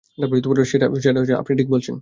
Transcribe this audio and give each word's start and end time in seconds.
সেটা 0.65 0.85
আপনি 1.37 1.53
ঠিক 1.57 1.67
বলেছেন। 1.69 1.89